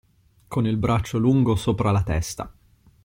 [0.47, 2.51] Con il braccio lungo sopra la testa.